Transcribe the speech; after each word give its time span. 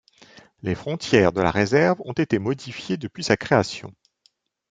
Les 0.63 0.73
frontières 0.73 1.31
de 1.31 1.41
la 1.41 1.51
réserve 1.51 2.01
ont 2.05 2.13
été 2.13 2.39
modifiées 2.39 2.97
depuis 2.97 3.23
sa 3.23 3.37
création. 3.37 3.93